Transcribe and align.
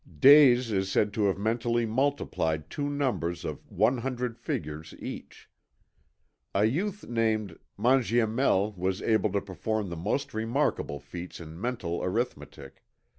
Dase 0.19 0.71
is 0.71 0.91
said 0.91 1.13
to 1.13 1.25
have 1.25 1.37
mentally 1.37 1.85
multiplied 1.85 2.71
two 2.71 2.89
numbers 2.89 3.45
of 3.45 3.61
one 3.69 3.99
hundred 3.99 4.35
figures 4.39 4.95
each. 4.97 5.47
A 6.55 6.65
youth 6.65 7.07
named 7.07 7.59
Mangiamele 7.77 8.75
was 8.75 9.03
able 9.03 9.31
to 9.31 9.41
perform 9.41 9.89
the 9.89 9.95
most 9.95 10.33
remarkable 10.33 10.99
feats 10.99 11.39
in 11.39 11.61
mental 11.61 12.03
arithmetic. 12.03 12.83